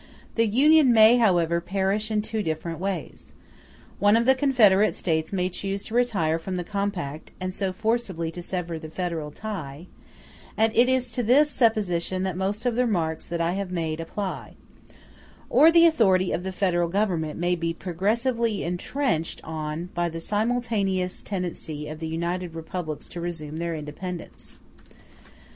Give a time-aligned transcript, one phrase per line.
[0.33, 3.33] The Union may, however, perish in two different ways:
[3.99, 8.31] one of the confederate States may choose to retire from the compact, and so forcibly
[8.31, 9.85] to sever the federal tie;
[10.57, 13.99] and it is to this supposition that most of the remarks that I have made
[13.99, 14.55] apply:
[15.51, 21.21] or the authority of the Federal Government may be progressively entrenched on by the simultaneous
[21.21, 24.57] tendency of the united republics to resume their independence.